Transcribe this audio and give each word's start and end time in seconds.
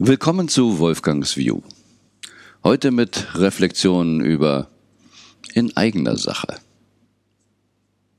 Willkommen 0.00 0.46
zu 0.46 0.78
Wolfgangs 0.78 1.36
View. 1.36 1.60
Heute 2.62 2.92
mit 2.92 3.34
Reflexionen 3.34 4.20
über 4.20 4.68
in 5.54 5.76
eigener 5.76 6.16
Sache. 6.16 6.60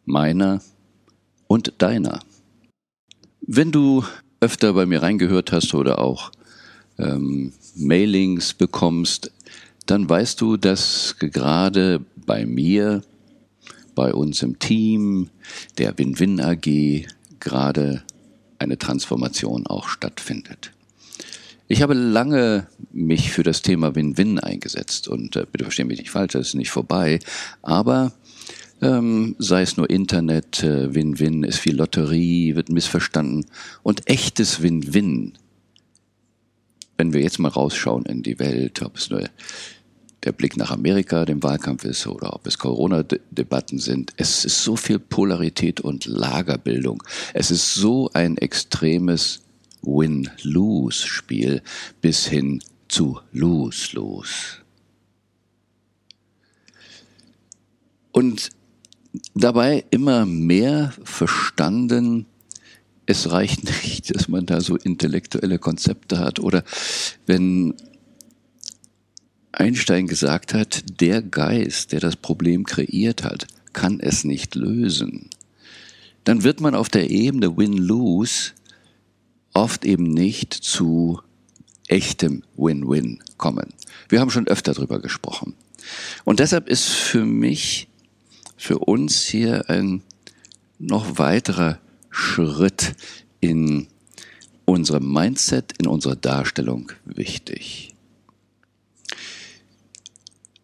Meiner 0.04 0.62
und 1.48 1.76
deiner. 1.78 2.20
Wenn 3.40 3.72
du 3.72 4.04
öfter 4.42 4.74
bei 4.74 4.86
mir 4.86 5.02
reingehört 5.04 5.54
hast 5.54 5.74
oder 5.74 6.00
auch 6.00 6.32
ähm, 6.98 7.54
Mailings 7.78 8.56
bekommst, 8.56 9.32
dann 9.86 10.10
weißt 10.10 10.42
du, 10.42 10.58
dass 10.58 11.16
gerade 11.18 12.04
bei 12.18 12.46
mir, 12.46 13.04
bei 13.96 14.14
uns 14.14 14.44
im 14.44 14.60
Team, 14.60 15.30
der 15.78 15.98
Win-Win 15.98 16.42
AG, 16.42 17.08
gerade 17.40 18.04
eine 18.58 18.78
Transformation 18.78 19.66
auch 19.66 19.88
stattfindet. 19.88 20.74
Ich 21.72 21.84
habe 21.84 21.94
lange 21.94 22.66
mich 22.92 23.32
für 23.32 23.44
das 23.44 23.62
Thema 23.62 23.94
Win-Win 23.94 24.40
eingesetzt 24.40 25.08
und 25.08 25.36
äh, 25.36 25.46
bitte 25.50 25.66
verstehen 25.66 25.86
mich 25.86 26.00
nicht 26.00 26.10
falsch, 26.10 26.34
das 26.34 26.48
ist 26.48 26.54
nicht 26.56 26.72
vorbei, 26.72 27.20
aber 27.62 28.12
ähm, 28.82 29.36
sei 29.38 29.62
es 29.62 29.78
nur 29.78 29.88
Internet, 29.88 30.64
äh, 30.64 30.96
Win-Win 30.96 31.44
ist 31.44 31.60
viel 31.60 31.76
Lotterie, 31.76 32.56
wird 32.56 32.70
missverstanden 32.70 33.46
und 33.84 34.10
echtes 34.10 34.64
Win-Win. 34.64 35.38
Wenn 36.98 37.14
wir 37.14 37.22
jetzt 37.22 37.38
mal 37.38 37.50
rausschauen 37.50 38.08
in 38.08 38.24
die 38.24 38.40
Welt, 38.40 38.82
ob 38.82 38.98
es 38.98 39.12
nur 39.12 39.30
der 40.24 40.32
Blick 40.32 40.58
nach 40.58 40.72
Amerika, 40.72 41.24
dem 41.24 41.44
Wahlkampf 41.44 41.86
ist 41.86 42.08
oder 42.08 42.34
ob 42.34 42.48
es 42.48 42.58
Corona-Debatten 42.58 43.78
sind. 43.78 44.12
Es 44.18 44.44
ist 44.44 44.64
so 44.64 44.76
viel 44.76 44.98
Polarität 44.98 45.82
und 45.82 46.06
Lagerbildung. 46.06 47.04
Es 47.36 47.52
ist 47.52 47.76
so 47.76 48.10
ein 48.14 48.38
extremes 48.38 49.44
Win-Lose-Spiel 49.82 51.62
bis 52.02 52.26
hin 52.28 52.62
zu 52.88 53.20
Lose-Lose. 53.32 54.64
Und 58.12 58.50
dabei 59.34 59.86
immer 59.92 60.26
mehr 60.26 60.94
verstanden, 61.04 62.26
es 63.06 63.32
reicht 63.32 63.64
nicht, 63.84 64.14
dass 64.16 64.28
man 64.28 64.46
da 64.46 64.62
so 64.62 64.76
intellektuelle 64.76 65.60
Konzepte 65.60 66.20
hat 66.20 66.40
oder 66.40 66.64
wenn 67.26 67.74
Einstein 69.52 70.08
gesagt 70.08 70.54
hat, 70.54 70.84
der 71.02 71.22
Geist, 71.22 71.92
der 71.92 72.00
das 72.00 72.16
Problem 72.16 72.66
kreiert 72.66 73.24
hat, 73.24 73.48
kann 73.74 74.00
es 74.00 74.24
nicht 74.24 74.56
lösen, 74.56 75.30
dann 76.24 76.44
wird 76.44 76.62
man 76.62 76.76
auf 76.76 76.90
der 76.90 77.10
Ebene 77.10 77.58
Win-Lose 77.58 78.52
oft 79.54 79.86
eben 79.86 80.04
nicht 80.04 80.54
zu 80.54 81.22
echtem 81.88 82.44
Win-Win 82.56 83.24
kommen. 83.38 83.74
Wir 84.08 84.20
haben 84.20 84.30
schon 84.30 84.48
öfter 84.48 84.74
darüber 84.74 85.00
gesprochen. 85.00 85.56
Und 86.24 86.40
deshalb 86.40 86.70
ist 86.70 86.88
für 86.88 87.26
mich, 87.26 87.88
für 88.58 88.80
uns 88.80 89.24
hier 89.24 89.70
ein 89.70 90.04
noch 90.78 91.18
weiterer 91.18 91.80
Schritt 92.10 92.96
in 93.40 93.88
unserem 94.66 95.12
Mindset, 95.12 95.74
in 95.80 95.88
unserer 95.88 96.16
Darstellung 96.16 96.92
wichtig. 97.06 97.94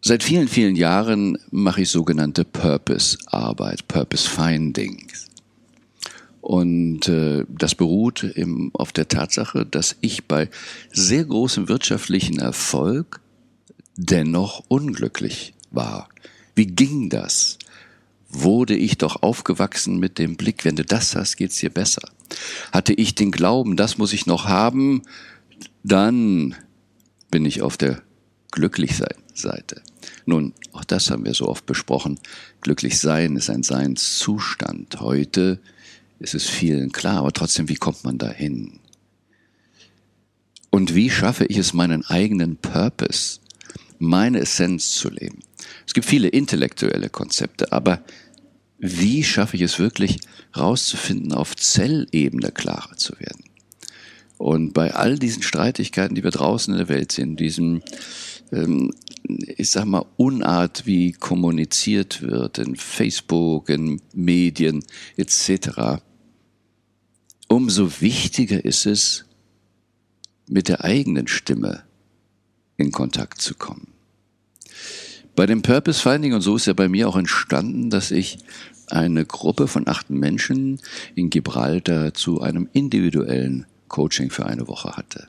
Seit 0.00 0.22
vielen, 0.22 0.46
vielen 0.46 0.76
Jahren 0.76 1.36
mache 1.50 1.82
ich 1.82 1.88
sogenannte 1.88 2.44
Purpose-Arbeit, 2.44 3.88
Purpose-Findings. 3.88 5.26
Und 6.46 7.08
äh, 7.08 7.44
das 7.48 7.74
beruht 7.74 8.22
im, 8.22 8.70
auf 8.72 8.92
der 8.92 9.08
Tatsache, 9.08 9.66
dass 9.66 9.96
ich 10.00 10.26
bei 10.26 10.48
sehr 10.92 11.24
großem 11.24 11.68
wirtschaftlichen 11.68 12.38
Erfolg 12.38 13.20
dennoch 13.96 14.62
unglücklich 14.68 15.54
war. 15.72 16.08
Wie 16.54 16.68
ging 16.68 17.10
das? 17.10 17.58
Wurde 18.28 18.76
ich 18.76 18.96
doch 18.96 19.24
aufgewachsen 19.24 19.98
mit 19.98 20.20
dem 20.20 20.36
Blick, 20.36 20.64
wenn 20.64 20.76
du 20.76 20.84
das 20.84 21.16
hast, 21.16 21.34
geht's 21.36 21.56
dir 21.56 21.70
besser. 21.70 22.12
Hatte 22.70 22.92
ich 22.92 23.16
den 23.16 23.32
Glauben, 23.32 23.74
das 23.74 23.98
muss 23.98 24.12
ich 24.12 24.26
noch 24.26 24.44
haben, 24.44 25.02
dann 25.82 26.54
bin 27.28 27.44
ich 27.44 27.60
auf 27.60 27.76
der 27.76 28.02
Glücklichsein-Seite. 28.52 29.82
Nun, 30.26 30.52
auch 30.70 30.84
das 30.84 31.10
haben 31.10 31.24
wir 31.24 31.34
so 31.34 31.48
oft 31.48 31.66
besprochen. 31.66 32.20
Glücklich 32.60 33.00
sein 33.00 33.34
ist 33.34 33.50
ein 33.50 33.64
Seinszustand. 33.64 35.00
Heute 35.00 35.58
ist 36.18 36.34
es 36.34 36.48
vielen 36.48 36.92
klar, 36.92 37.18
aber 37.18 37.32
trotzdem, 37.32 37.68
wie 37.68 37.76
kommt 37.76 38.04
man 38.04 38.18
dahin? 38.18 38.80
Und 40.70 40.94
wie 40.94 41.10
schaffe 41.10 41.46
ich 41.46 41.56
es, 41.56 41.72
meinen 41.72 42.04
eigenen 42.04 42.56
Purpose, 42.56 43.40
meine 43.98 44.40
Essenz 44.40 44.92
zu 44.92 45.10
leben? 45.10 45.40
Es 45.86 45.94
gibt 45.94 46.06
viele 46.06 46.28
intellektuelle 46.28 47.08
Konzepte, 47.08 47.72
aber 47.72 48.02
wie 48.78 49.24
schaffe 49.24 49.56
ich 49.56 49.62
es 49.62 49.78
wirklich, 49.78 50.18
rauszufinden, 50.56 51.32
auf 51.32 51.56
Zellebene 51.56 52.50
klarer 52.52 52.96
zu 52.96 53.18
werden? 53.18 53.44
Und 54.38 54.74
bei 54.74 54.94
all 54.94 55.18
diesen 55.18 55.42
Streitigkeiten, 55.42 56.14
die 56.14 56.24
wir 56.24 56.30
draußen 56.30 56.74
in 56.74 56.78
der 56.78 56.88
Welt 56.90 57.12
sehen, 57.12 57.36
diesem, 57.36 57.82
ähm, 58.52 58.92
ich 59.56 59.70
sag 59.70 59.86
mal, 59.86 60.04
Unart, 60.16 60.84
wie 60.84 61.12
kommuniziert 61.12 62.20
wird 62.20 62.58
in 62.58 62.76
Facebook, 62.76 63.70
in 63.70 64.02
Medien 64.12 64.84
etc., 65.16 66.02
umso 67.48 68.00
wichtiger 68.00 68.64
ist 68.64 68.86
es, 68.86 69.24
mit 70.48 70.68
der 70.68 70.84
eigenen 70.84 71.26
Stimme 71.26 71.82
in 72.76 72.92
Kontakt 72.92 73.40
zu 73.40 73.54
kommen. 73.54 73.88
Bei 75.34 75.46
dem 75.46 75.62
Purpose 75.62 76.00
Finding, 76.00 76.34
und 76.34 76.40
so 76.40 76.56
ist 76.56 76.66
ja 76.66 76.72
bei 76.72 76.88
mir 76.88 77.08
auch 77.08 77.16
entstanden, 77.16 77.90
dass 77.90 78.10
ich 78.10 78.38
eine 78.88 79.24
Gruppe 79.24 79.68
von 79.68 79.88
acht 79.88 80.10
Menschen 80.10 80.80
in 81.14 81.30
Gibraltar 81.30 82.14
zu 82.14 82.40
einem 82.40 82.68
individuellen 82.72 83.66
Coaching 83.88 84.30
für 84.30 84.46
eine 84.46 84.68
Woche 84.68 84.96
hatte. 84.96 85.28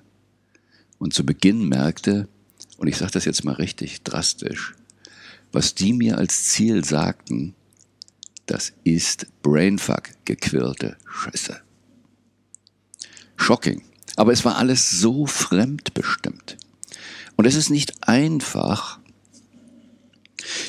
Und 1.00 1.13
zu 1.13 1.25
Beginn 1.25 1.67
merkte, 1.67 2.27
und 2.77 2.88
ich 2.88 2.97
sage 2.97 3.11
das 3.11 3.25
jetzt 3.25 3.44
mal 3.44 3.56
richtig 3.56 4.03
drastisch, 4.03 4.75
was 5.51 5.75
die 5.75 5.94
mir 5.94 6.17
als 6.17 6.44
Ziel 6.45 6.85
sagten, 6.85 7.56
das 8.45 8.73
ist 8.83 9.27
Brainfuck, 9.41 10.09
gequirlte 10.25 10.95
Scheiße 11.09 11.66
shocking. 13.37 13.81
Aber 14.15 14.33
es 14.33 14.43
war 14.43 14.57
alles 14.57 14.89
so 14.91 15.25
fremdbestimmt. 15.25 16.57
Und 17.35 17.45
es 17.45 17.55
ist 17.55 17.69
nicht 17.69 18.07
einfach, 18.07 18.99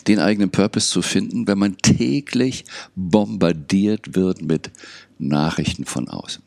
den 0.06 0.18
eigenen 0.18 0.50
Purpose 0.50 0.90
zu 0.90 1.02
finden, 1.02 1.46
wenn 1.46 1.58
man 1.58 1.78
täglich 1.78 2.64
bombardiert 2.94 4.14
wird 4.14 4.42
mit 4.42 4.70
Nachrichten 5.18 5.84
von 5.84 6.08
außen. 6.08 6.42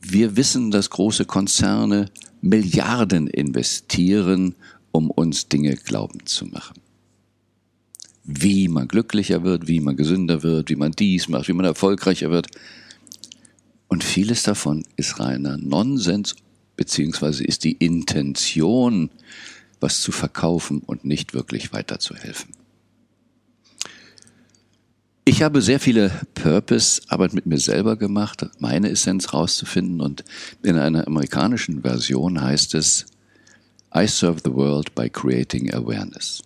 Wir 0.00 0.36
wissen, 0.36 0.70
dass 0.70 0.90
große 0.90 1.26
Konzerne 1.26 2.10
Milliarden 2.40 3.26
investieren, 3.26 4.54
um 4.92 5.10
uns 5.10 5.48
Dinge 5.48 5.76
glauben 5.76 6.24
zu 6.26 6.46
machen. 6.46 6.80
Wie 8.24 8.68
man 8.68 8.88
glücklicher 8.88 9.42
wird, 9.44 9.68
wie 9.68 9.80
man 9.80 9.96
gesünder 9.96 10.42
wird, 10.42 10.70
wie 10.70 10.76
man 10.76 10.92
dies 10.92 11.28
macht, 11.28 11.48
wie 11.48 11.52
man 11.52 11.66
erfolgreicher 11.66 12.30
wird. 12.30 12.48
Und 13.90 14.04
vieles 14.04 14.44
davon 14.44 14.84
ist 14.94 15.18
reiner 15.18 15.56
Nonsens, 15.58 16.36
beziehungsweise 16.76 17.42
ist 17.42 17.64
die 17.64 17.72
Intention, 17.72 19.10
was 19.80 20.00
zu 20.00 20.12
verkaufen 20.12 20.78
und 20.78 21.04
nicht 21.04 21.34
wirklich 21.34 21.72
weiterzuhelfen. 21.72 22.54
Ich 25.24 25.42
habe 25.42 25.60
sehr 25.60 25.80
viele 25.80 26.12
Purpose-Arbeit 26.34 27.34
mit 27.34 27.46
mir 27.46 27.58
selber 27.58 27.96
gemacht, 27.96 28.46
meine 28.60 28.90
Essenz 28.90 29.34
rauszufinden 29.34 30.00
und 30.00 30.24
in 30.62 30.78
einer 30.78 31.08
amerikanischen 31.08 31.82
Version 31.82 32.40
heißt 32.40 32.74
es, 32.76 33.06
I 33.92 34.06
serve 34.06 34.40
the 34.44 34.52
world 34.52 34.94
by 34.94 35.10
creating 35.10 35.74
awareness. 35.74 36.42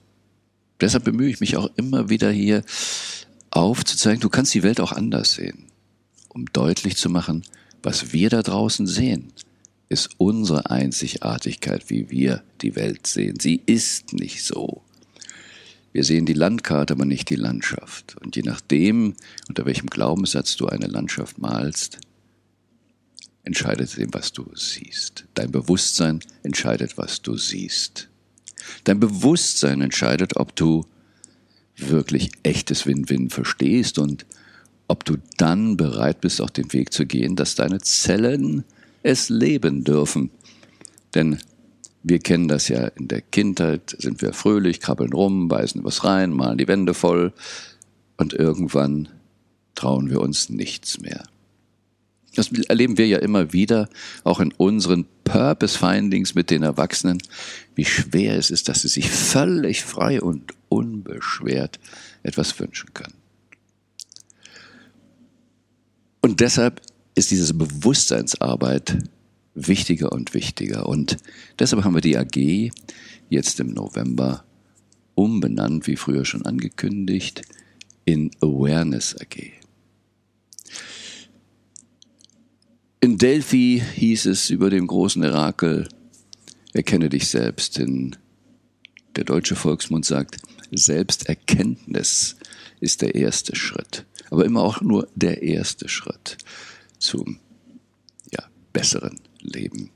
Deshalb 0.81 1.05
bemühe 1.05 1.29
ich 1.29 1.41
mich 1.41 1.59
auch 1.59 1.69
immer 1.77 2.09
wieder 2.09 2.31
hier 2.31 2.65
aufzuzeigen, 3.51 4.21
du 4.21 4.31
kannst 4.31 4.55
die 4.55 4.63
Welt 4.63 4.81
auch 4.81 4.93
anders 4.93 5.35
sehen 5.35 5.64
um 6.35 6.47
deutlich 6.53 6.97
zu 6.97 7.09
machen, 7.09 7.45
was 7.83 8.13
wir 8.13 8.29
da 8.29 8.43
draußen 8.43 8.87
sehen, 8.87 9.33
ist 9.89 10.11
unsere 10.19 10.71
Einzigartigkeit, 10.71 11.89
wie 11.89 12.11
wir 12.11 12.43
die 12.61 12.77
Welt 12.77 13.07
sehen. 13.07 13.39
Sie 13.41 13.63
ist 13.67 14.13
nicht 14.13 14.45
so. 14.45 14.83
Wir 15.93 16.03
sehen 16.03 16.27
die 16.27 16.33
Landkarte, 16.33 16.95
aber 16.95 17.05
nicht 17.05 17.31
die 17.31 17.37
Landschaft. 17.37 18.17
Und 18.21 18.35
je 18.35 18.43
nachdem, 18.43 19.15
unter 19.49 19.65
welchem 19.65 19.87
Glaubenssatz 19.89 20.57
du 20.57 20.67
eine 20.67 20.87
Landschaft 20.87 21.39
malst, 21.39 21.99
entscheidet 23.45 23.97
dem, 23.97 24.13
was 24.13 24.33
du 24.33 24.51
siehst. 24.57 25.27
Dein 25.35 25.53
Bewusstsein 25.53 26.21
entscheidet, 26.43 26.99
was 26.99 27.23
du 27.23 27.37
siehst. 27.37 28.09
Dein 28.85 28.99
Bewusstsein 28.99 29.83
entscheidet, 29.83 30.37
ob 30.37 30.57
du 30.57 30.85
wirklich 31.77 32.31
echtes 32.43 32.87
Win-Win 32.87 33.31
verstehst 33.31 33.99
und 33.99 34.27
ob 34.89 35.05
du 35.05 35.17
dann 35.37 35.77
bereit 35.77 36.21
bist, 36.21 36.41
auch 36.41 36.51
den 36.51 36.73
Weg 36.73 36.93
zu 36.93 37.07
gehen, 37.07 37.37
dass 37.37 37.55
deine 37.55 37.81
Zellen 37.81 38.65
es 39.03 39.29
leben 39.29 39.85
dürfen, 39.85 40.31
Denn 41.15 41.39
wir 42.03 42.19
kennen 42.19 42.49
das 42.49 42.69
ja 42.69 42.89
in 42.89 43.09
der 43.09 43.23
Kindheit, 43.23 43.97
sind 43.99 44.21
wir 44.21 44.33
fröhlich, 44.33 44.81
krabbeln 44.81 45.13
rum, 45.13 45.49
beißen 45.49 45.85
was 45.85 46.05
rein, 46.05 46.33
malen 46.33 46.59
die 46.59 46.69
Wände 46.69 46.93
voll 46.93 47.33
und 48.17 48.35
irgendwann 48.35 49.09
trauen 49.75 50.11
wir 50.11 50.21
uns 50.21 50.51
nichts 50.51 51.01
mehr. 51.01 51.25
Das 52.35 52.51
erleben 52.53 52.99
wir 52.99 53.07
ja 53.07 53.19
immer 53.19 53.53
wieder, 53.53 53.89
auch 54.25 54.41
in 54.41 54.53
unseren 54.53 55.07
Purpose-Findings 55.25 56.35
mit 56.35 56.51
den 56.51 56.63
Erwachsenen, 56.63 57.23
wie 57.75 57.85
schwer 57.85 58.37
es 58.37 58.51
ist, 58.51 58.69
dass 58.69 58.83
sie 58.83 58.89
sich 58.89 59.09
völlig 59.09 59.85
frei 59.85 60.21
und 60.21 60.53
unbeschwert 60.69 61.79
etwas 62.23 62.59
wünschen 62.59 62.93
können. 62.93 63.15
Und 66.25 66.41
deshalb 66.41 66.81
ist 67.15 67.33
diese 67.33 67.53
Bewusstseinsarbeit 67.53 68.97
wichtiger 69.55 70.11
und 70.11 70.33
wichtiger. 70.33 70.89
Und 70.89 71.19
deshalb 71.59 71.85
haben 71.85 71.95
wir 71.95 72.01
die 72.01 72.17
AG 72.17 72.73
jetzt 73.29 73.61
im 73.61 73.75
November 73.75 74.43
umbenannt, 75.15 75.87
wie 75.87 75.97
früher 75.97 76.25
schon 76.25 76.47
angekündigt, 76.47 77.43
in 78.07 78.31
Awareness 78.41 79.15
AG. 79.21 79.53
In 83.03 83.19
Delphi 83.19 83.83
hieß 83.95 84.25
es 84.25 84.49
über 84.49 84.71
dem 84.71 84.87
großen 84.87 85.23
Orakel, 85.23 85.91
erkenne 86.73 87.11
dich 87.11 87.29
selbst. 87.29 87.79
In 87.79 88.17
der 89.15 89.25
deutsche 89.25 89.57
Volksmund 89.57 90.07
sagt, 90.07 90.39
Selbsterkenntnis 90.73 92.37
ist 92.81 93.03
der 93.03 93.15
erste 93.15 93.55
Schritt. 93.55 94.07
Aber 94.35 94.45
immer 94.45 94.63
auch 94.63 94.81
nur 94.81 95.07
der 95.15 95.45
erste 95.45 95.89
Schritt 95.89 96.39
zum 96.99 97.39
ja, 98.33 98.43
besseren 98.73 99.21
Leben. 99.39 99.91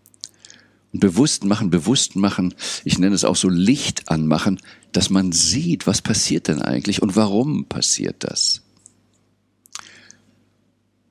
Und 0.92 1.00
bewusst 1.00 1.44
machen, 1.44 1.70
bewusst 1.70 2.14
machen, 2.14 2.54
ich 2.84 3.00
nenne 3.00 3.16
es 3.16 3.24
auch 3.24 3.34
so 3.34 3.48
Licht 3.48 4.08
anmachen, 4.12 4.60
dass 4.92 5.10
man 5.10 5.32
sieht, 5.32 5.88
was 5.88 6.02
passiert 6.02 6.46
denn 6.46 6.62
eigentlich 6.62 7.02
und 7.02 7.16
warum 7.16 7.64
passiert 7.64 8.22
das. 8.22 8.62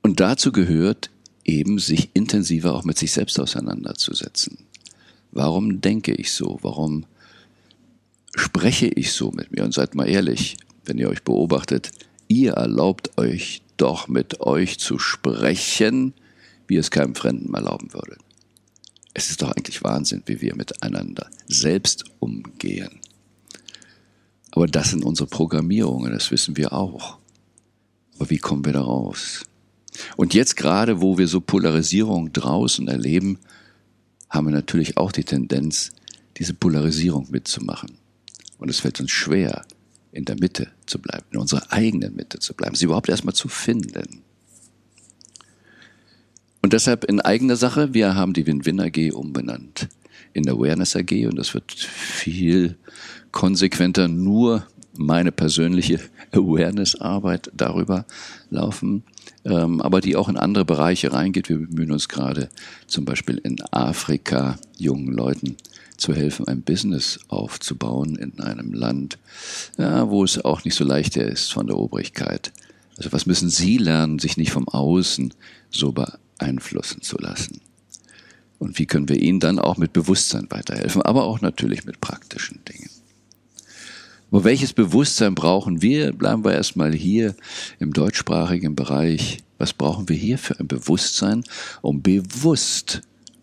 Und 0.01 0.21
dazu 0.21 0.53
gehört 0.53 1.09
eben, 1.43 1.79
sich 1.79 2.11
intensiver 2.13 2.73
auch 2.73 2.85
mit 2.85 2.97
sich 2.97 3.11
selbst 3.11 3.41
auseinanderzusetzen. 3.41 4.59
Warum 5.33 5.81
denke 5.81 6.13
ich 6.13 6.31
so? 6.31 6.59
Warum 6.61 7.05
spreche 8.37 8.87
ich 8.87 9.11
so 9.11 9.31
mit 9.31 9.51
mir? 9.51 9.65
Und 9.65 9.73
seid 9.73 9.95
mal 9.95 10.07
ehrlich, 10.07 10.55
wenn 10.85 10.97
ihr 10.97 11.09
euch 11.09 11.23
beobachtet, 11.23 11.91
ihr 12.27 12.53
erlaubt 12.53 13.17
euch 13.17 13.61
doch 13.77 14.07
mit 14.07 14.41
euch 14.41 14.79
zu 14.79 14.99
sprechen, 14.99 16.13
wie 16.67 16.77
es 16.77 16.91
keinem 16.91 17.15
Fremden 17.15 17.53
erlauben 17.53 17.93
würde. 17.93 18.17
Es 19.13 19.29
ist 19.29 19.41
doch 19.41 19.51
eigentlich 19.51 19.83
Wahnsinn, 19.83 20.23
wie 20.25 20.41
wir 20.41 20.55
miteinander 20.55 21.29
selbst 21.47 22.05
umgehen. 22.19 22.99
Aber 24.51 24.67
das 24.67 24.89
sind 24.89 25.03
unsere 25.03 25.27
Programmierungen, 25.27 26.11
das 26.11 26.31
wissen 26.31 26.57
wir 26.57 26.73
auch. 26.73 27.17
Aber 28.15 28.29
wie 28.29 28.37
kommen 28.37 28.65
wir 28.65 28.73
da 28.73 28.81
raus? 28.81 29.45
Und 30.15 30.33
jetzt 30.33 30.55
gerade, 30.55 31.01
wo 31.01 31.17
wir 31.17 31.27
so 31.27 31.41
Polarisierung 31.41 32.33
draußen 32.33 32.87
erleben, 32.87 33.39
haben 34.29 34.47
wir 34.47 34.53
natürlich 34.53 34.97
auch 34.97 35.11
die 35.11 35.23
Tendenz, 35.23 35.91
diese 36.37 36.53
Polarisierung 36.53 37.27
mitzumachen. 37.29 37.97
Und 38.57 38.69
es 38.69 38.79
fällt 38.79 38.99
uns 38.99 39.11
schwer, 39.11 39.65
in 40.17 40.25
der 40.25 40.35
Mitte 40.39 40.69
zu 40.87 40.99
bleiben, 40.99 41.25
in 41.31 41.39
unserer 41.39 41.71
eigenen 41.71 42.15
Mitte 42.15 42.39
zu 42.39 42.55
bleiben, 42.55 42.75
sie 42.75 42.85
überhaupt 42.85 43.07
erstmal 43.07 43.35
zu 43.35 43.47
finden. 43.47 44.23
Und 46.63 46.73
deshalb 46.73 47.05
in 47.05 47.21
eigener 47.21 47.55
Sache, 47.55 47.93
wir 47.93 48.15
haben 48.15 48.33
die 48.33 48.47
Win-Win 48.47 48.81
AG 48.81 49.13
umbenannt 49.13 49.87
in 50.33 50.49
Awareness 50.49 50.95
AG 50.95 51.27
und 51.27 51.37
das 51.37 51.53
wird 51.53 51.71
viel 51.71 52.77
konsequenter 53.31 54.07
nur 54.07 54.67
meine 54.97 55.31
persönliche 55.31 55.99
Awareness-Arbeit 56.31 57.51
darüber 57.55 58.05
laufen, 58.49 59.03
ähm, 59.45 59.81
aber 59.81 60.01
die 60.01 60.15
auch 60.15 60.29
in 60.29 60.37
andere 60.37 60.65
Bereiche 60.65 61.13
reingeht. 61.13 61.47
Wir 61.47 61.59
bemühen 61.59 61.91
uns 61.91 62.09
gerade 62.09 62.49
zum 62.87 63.05
Beispiel 63.05 63.39
in 63.43 63.61
Afrika 63.71 64.57
jungen 64.77 65.13
Leuten 65.13 65.57
zu 65.97 66.13
helfen, 66.13 66.47
ein 66.47 66.61
Business 66.61 67.19
aufzubauen 67.27 68.15
in 68.15 68.39
einem 68.39 68.73
Land, 68.73 69.17
ja, 69.77 70.09
wo 70.09 70.23
es 70.23 70.43
auch 70.43 70.63
nicht 70.63 70.75
so 70.75 70.83
leicht 70.83 71.17
ist 71.17 71.51
von 71.51 71.67
der 71.67 71.77
Obrigkeit. 71.77 72.51
Also 72.97 73.11
was 73.11 73.25
müssen 73.25 73.49
Sie 73.49 73.77
lernen, 73.77 74.19
sich 74.19 74.37
nicht 74.37 74.51
vom 74.51 74.67
Außen 74.67 75.33
so 75.69 75.93
beeinflussen 75.93 77.01
zu 77.01 77.17
lassen? 77.17 77.61
Und 78.59 78.79
wie 78.79 78.87
können 78.87 79.09
wir 79.09 79.21
Ihnen 79.21 79.39
dann 79.39 79.59
auch 79.59 79.77
mit 79.77 79.93
Bewusstsein 79.93 80.47
weiterhelfen, 80.49 81.01
aber 81.03 81.25
auch 81.25 81.41
natürlich 81.41 81.85
mit 81.85 82.01
praktischen 82.01 82.59
Dingen? 82.65 82.89
Aber 84.31 84.43
welches 84.43 84.73
Bewusstsein 84.73 85.35
brauchen 85.35 85.81
wir? 85.81 86.11
Bleiben 86.11 86.43
wir 86.43 86.53
erstmal 86.53 86.93
hier 86.93 87.35
im 87.79 87.93
deutschsprachigen 87.93 88.75
Bereich. 88.75 89.37
Was 89.57 89.73
brauchen 89.73 90.09
wir 90.09 90.17
hier 90.17 90.37
für 90.37 90.59
ein 90.59 90.67
Bewusstsein, 90.67 91.43
um 91.81 92.01
bewusst 92.01 93.01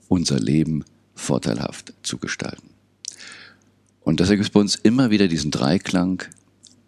unser 0.09 0.39
Leben 0.39 0.85
vorteilhaft 1.14 1.94
zu 2.02 2.19
gestalten? 2.19 2.70
Und 4.00 4.20
deshalb 4.20 4.38
gibt 4.38 4.49
es 4.49 4.52
bei 4.52 4.61
uns 4.61 4.75
immer 4.75 5.11
wieder 5.11 5.28
diesen 5.28 5.50
Dreiklang, 5.50 6.22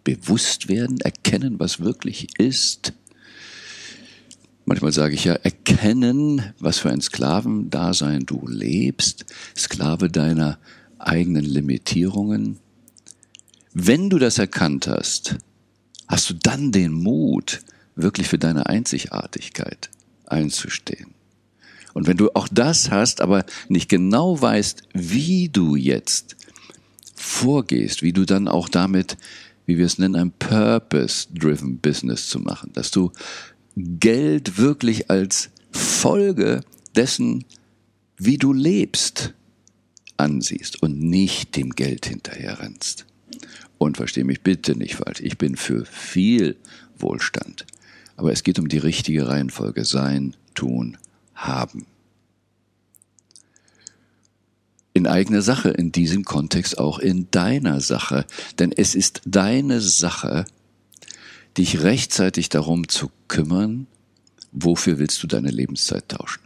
bewusst 0.03 0.69
werden, 0.69 1.01
erkennen, 1.01 1.59
was 1.59 1.81
wirklich 1.81 2.39
ist. 2.39 2.93
Manchmal 4.63 4.93
sage 4.93 5.15
ich 5.15 5.25
ja, 5.25 5.33
erkennen, 5.33 6.53
was 6.59 6.77
für 6.79 6.89
ein 6.89 7.01
Sklavendasein 7.01 8.25
du 8.25 8.47
lebst, 8.47 9.25
Sklave 9.57 10.09
deiner 10.09 10.59
eigenen 10.97 11.43
Limitierungen, 11.43 12.59
wenn 13.73 14.09
du 14.09 14.17
das 14.17 14.39
erkannt 14.39 14.87
hast, 14.87 15.35
hast 16.07 16.29
du 16.29 16.33
dann 16.35 16.71
den 16.71 16.93
Mut, 16.93 17.61
wirklich 17.95 18.27
für 18.27 18.39
deine 18.39 18.65
Einzigartigkeit 18.67 19.89
einzustehen. 20.25 21.16
Und 21.97 22.05
wenn 22.05 22.17
du 22.17 22.29
auch 22.35 22.47
das 22.47 22.91
hast, 22.91 23.21
aber 23.21 23.43
nicht 23.69 23.89
genau 23.89 24.39
weißt, 24.39 24.83
wie 24.93 25.49
du 25.49 25.75
jetzt 25.75 26.35
vorgehst, 27.15 28.03
wie 28.03 28.13
du 28.13 28.23
dann 28.23 28.47
auch 28.47 28.69
damit, 28.69 29.17
wie 29.65 29.79
wir 29.79 29.87
es 29.87 29.97
nennen, 29.97 30.15
ein 30.15 30.31
Purpose-driven 30.31 31.79
Business 31.79 32.29
zu 32.29 32.39
machen, 32.39 32.69
dass 32.73 32.91
du 32.91 33.11
Geld 33.75 34.59
wirklich 34.59 35.09
als 35.09 35.49
Folge 35.71 36.61
dessen, 36.95 37.45
wie 38.15 38.37
du 38.37 38.53
lebst, 38.53 39.33
ansiehst 40.17 40.83
und 40.83 41.01
nicht 41.01 41.55
dem 41.55 41.71
Geld 41.71 42.05
hinterherrennst. 42.05 43.07
Und 43.79 43.97
verstehe 43.97 44.23
mich 44.23 44.41
bitte 44.41 44.75
nicht 44.75 44.97
falsch, 44.97 45.21
ich 45.21 45.39
bin 45.39 45.55
für 45.55 45.83
viel 45.85 46.57
Wohlstand. 46.99 47.65
Aber 48.17 48.31
es 48.31 48.43
geht 48.43 48.59
um 48.59 48.67
die 48.67 48.77
richtige 48.77 49.27
Reihenfolge. 49.27 49.83
Sein, 49.83 50.35
tun, 50.53 50.95
haben. 51.37 51.85
In 54.93 55.05
eigener 55.05 55.43
Sache, 55.43 55.69
in 55.69 55.91
diesem 55.91 56.25
Kontext 56.25 56.79
auch 56.79 56.97
in 56.97 57.29
deiner 57.29 57.79
Sache. 57.81 58.25
Denn 58.57 58.71
es 58.71 58.95
ist 58.95 59.21
deine 59.25 59.79
Sache, 59.79 60.45
dich 61.57 61.83
rechtzeitig 61.83 62.49
darum 62.49 62.87
zu 62.87 63.11
kümmern, 63.27 63.87
wofür 64.51 64.97
willst 64.97 65.21
du 65.21 65.27
deine 65.27 65.51
Lebenszeit 65.51 66.09
tauschen. 66.09 66.41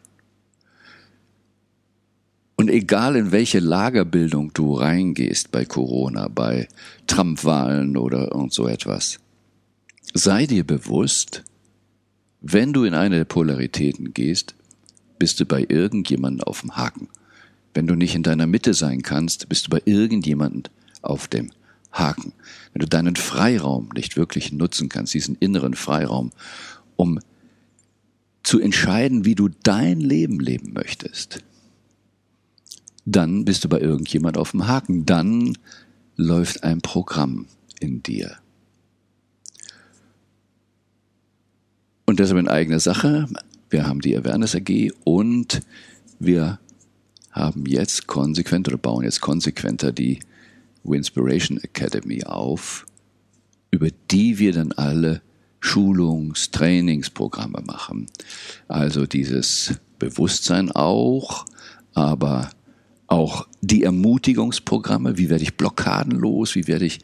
Und 2.58 2.70
egal 2.70 3.16
in 3.16 3.32
welche 3.32 3.60
Lagerbildung 3.60 4.54
du 4.54 4.76
reingehst 4.76 5.52
bei 5.52 5.66
Corona, 5.66 6.28
bei 6.28 6.68
Trump-Wahlen 7.08 7.98
oder 7.98 8.34
irgend 8.34 8.54
so 8.54 8.68
etwas, 8.68 9.20
sei 10.14 10.46
dir 10.46 10.66
bewusst, 10.66 11.44
wenn 12.42 12.74
du 12.74 12.84
in 12.84 12.94
eine 12.94 13.18
der 13.18 13.26
Polaritäten 13.26 14.14
gehst, 14.14 14.56
bist 15.22 15.40
du 15.40 15.46
bei 15.46 15.64
irgendjemandem 15.70 16.48
auf 16.48 16.62
dem 16.62 16.76
Haken. 16.76 17.08
Wenn 17.76 17.86
du 17.86 17.94
nicht 17.94 18.16
in 18.16 18.24
deiner 18.24 18.48
Mitte 18.48 18.74
sein 18.74 19.04
kannst, 19.04 19.48
bist 19.50 19.68
du 19.68 19.70
bei 19.70 19.80
irgendjemandem 19.86 20.74
auf 21.04 21.28
dem 21.28 21.52
Haken. 21.92 22.34
Wenn 22.74 22.80
du 22.80 22.88
deinen 22.88 23.16
Freiraum 23.16 23.90
nicht 23.94 24.18
wirklich 24.18 24.52
nutzen 24.52 24.90
kannst, 24.90 25.14
diesen 25.14 25.36
inneren 25.36 25.76
Freiraum, 25.76 26.32
um 26.96 27.20
zu 28.42 28.60
entscheiden, 28.60 29.24
wie 29.24 29.36
du 29.36 29.50
dein 29.62 30.00
Leben 30.00 30.40
leben 30.40 30.74
möchtest, 30.74 31.44
dann 33.06 33.46
bist 33.46 33.64
du 33.64 33.70
bei 33.70 33.80
irgendjemand 33.80 34.40
auf 34.40 34.50
dem 34.52 34.68
Haken. 34.68 35.06
Dann 35.06 35.56
läuft 36.16 36.64
ein 36.64 36.82
Programm 36.82 37.46
in 37.80 38.02
dir. 38.02 38.38
Und 42.08 42.20
deshalb 42.20 42.40
in 42.40 42.48
eigener 42.48 42.80
Sache. 42.80 43.28
Wir 43.72 43.88
haben 43.88 44.02
die 44.02 44.18
Awareness 44.18 44.54
AG 44.54 44.92
und 45.06 45.62
wir 46.20 46.60
haben 47.32 47.66
jetzt 47.66 48.06
konsequent 48.06 48.68
oder 48.68 48.78
bauen 48.78 49.06
jetzt 49.06 49.22
konsequenter 49.22 49.94
die 49.94 50.20
Winspiration 50.84 51.58
Academy 51.58 52.24
auf, 52.26 52.86
über 53.72 53.88
die 54.12 54.38
wir 54.40 54.52
dann 54.52 54.74
alle 54.74 55.22
Schulungs-, 55.62 56.52
Trainingsprogramme 56.52 57.62
machen. 57.66 58.08
Also 58.68 59.06
dieses 59.06 59.80
Bewusstsein 60.00 60.70
auch, 60.72 61.46
aber 61.94 62.50
auch 63.08 63.48
die 63.62 63.84
Ermutigungsprogramme, 63.84 65.18
wie 65.18 65.30
werde 65.30 65.44
ich 65.44 65.56
Blockaden 65.56 66.20
los, 66.20 66.56
wie 66.56 66.68
werde 66.68 66.86
ich 66.86 67.00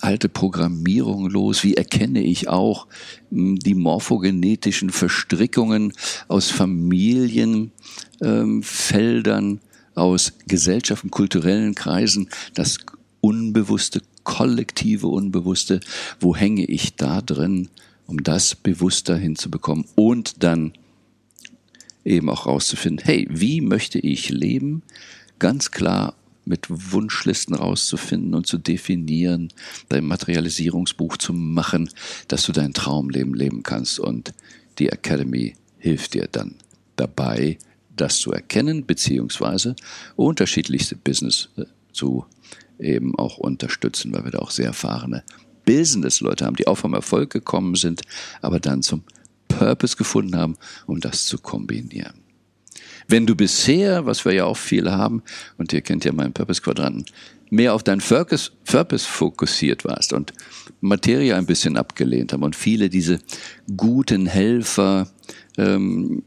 alte 0.00 0.28
Programmierung 0.28 1.30
los? 1.30 1.64
Wie 1.64 1.74
erkenne 1.74 2.22
ich 2.22 2.48
auch 2.48 2.86
hm, 3.30 3.58
die 3.58 3.74
morphogenetischen 3.74 4.90
Verstrickungen 4.90 5.92
aus 6.28 6.50
Familienfeldern, 6.50 9.44
ähm, 9.44 9.60
aus 9.94 10.32
Gesellschaften, 10.46 11.10
kulturellen 11.10 11.74
Kreisen, 11.74 12.28
das 12.54 12.78
Unbewusste, 13.20 14.00
kollektive 14.24 15.08
Unbewusste? 15.08 15.80
Wo 16.18 16.34
hänge 16.36 16.64
ich 16.64 16.96
da 16.96 17.20
drin, 17.20 17.68
um 18.06 18.22
das 18.22 18.54
bewusster 18.54 19.16
hinzubekommen 19.16 19.84
und 19.94 20.42
dann 20.42 20.72
eben 22.04 22.30
auch 22.30 22.46
rauszufinden, 22.46 23.04
hey, 23.04 23.26
wie 23.30 23.60
möchte 23.60 23.98
ich 23.98 24.30
leben? 24.30 24.82
Ganz 25.38 25.70
klar 25.70 26.14
mit 26.50 26.66
Wunschlisten 26.68 27.54
rauszufinden 27.54 28.34
und 28.34 28.46
zu 28.46 28.58
definieren, 28.58 29.48
dein 29.88 30.04
Materialisierungsbuch 30.04 31.16
zu 31.16 31.32
machen, 31.32 31.88
dass 32.28 32.44
du 32.44 32.52
dein 32.52 32.74
Traumleben 32.74 33.34
leben 33.34 33.62
kannst. 33.62 33.98
Und 33.98 34.34
die 34.78 34.90
Academy 34.90 35.54
hilft 35.78 36.14
dir 36.14 36.28
dann 36.30 36.56
dabei, 36.96 37.56
das 37.96 38.18
zu 38.18 38.32
erkennen, 38.32 38.84
beziehungsweise 38.84 39.76
unterschiedlichste 40.16 40.96
Business 40.96 41.48
äh, 41.56 41.64
zu 41.92 42.26
eben 42.78 43.16
auch 43.18 43.38
unterstützen, 43.38 44.12
weil 44.12 44.24
wir 44.24 44.32
da 44.32 44.38
auch 44.38 44.50
sehr 44.50 44.66
erfahrene 44.66 45.22
Business-Leute 45.66 46.44
haben, 46.44 46.56
die 46.56 46.66
auch 46.66 46.76
vom 46.76 46.94
Erfolg 46.94 47.30
gekommen 47.30 47.74
sind, 47.74 48.02
aber 48.40 48.58
dann 48.58 48.82
zum 48.82 49.04
Purpose 49.48 49.96
gefunden 49.96 50.36
haben, 50.36 50.56
um 50.86 51.00
das 51.00 51.26
zu 51.26 51.38
kombinieren. 51.38 52.19
Wenn 53.10 53.26
du 53.26 53.34
bisher, 53.34 54.06
was 54.06 54.24
wir 54.24 54.32
ja 54.32 54.44
auch 54.44 54.56
viele 54.56 54.92
haben, 54.92 55.22
und 55.58 55.72
ihr 55.72 55.80
kennt 55.80 56.04
ja 56.04 56.12
meinen 56.12 56.32
Purpose-Quadranten, 56.32 57.06
mehr 57.50 57.74
auf 57.74 57.82
dein 57.82 57.98
Purpose, 57.98 58.52
Purpose 58.64 59.04
fokussiert 59.04 59.84
warst 59.84 60.12
und 60.12 60.32
Materie 60.80 61.34
ein 61.34 61.44
bisschen 61.44 61.76
abgelehnt 61.76 62.32
haben 62.32 62.44
und 62.44 62.54
viele 62.54 62.88
diese 62.88 63.18
guten 63.76 64.26
Helfer 64.26 65.08
ähm, 65.58 66.22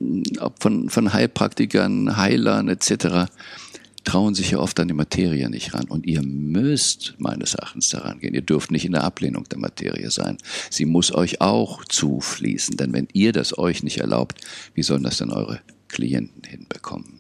von, 0.60 0.90
von 0.90 1.14
Heilpraktikern, 1.14 2.18
Heilern 2.18 2.68
etc., 2.68 3.32
trauen 4.04 4.36
sich 4.36 4.52
ja 4.52 4.58
oft 4.58 4.78
an 4.82 4.90
die 4.90 4.94
Materie 4.94 5.50
nicht 5.50 5.74
ran. 5.74 5.86
Und 5.88 6.06
ihr 6.06 6.22
müsst 6.22 7.16
meines 7.20 7.54
Erachtens 7.54 7.88
daran 7.88 8.20
gehen. 8.20 8.34
Ihr 8.34 8.42
dürft 8.42 8.70
nicht 8.70 8.84
in 8.84 8.92
der 8.92 9.06
Ablehnung 9.06 9.46
der 9.46 9.60
Materie 9.60 10.12
sein. 10.12 10.38
Sie 10.70 10.84
muss 10.84 11.16
euch 11.16 11.40
auch 11.40 11.86
zufließen. 11.86 12.76
Denn 12.76 12.92
wenn 12.92 13.08
ihr 13.14 13.32
das 13.32 13.58
euch 13.58 13.82
nicht 13.82 14.00
erlaubt, 14.00 14.42
wie 14.74 14.84
sollen 14.84 15.04
das 15.04 15.20
denn 15.20 15.32
eure 15.32 15.62
Klienten 15.94 16.44
hinbekommen. 16.44 17.20